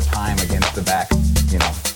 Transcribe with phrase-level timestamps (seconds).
[0.00, 1.08] time against the back,
[1.50, 1.95] you know,